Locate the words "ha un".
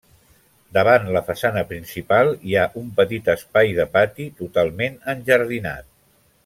2.57-2.89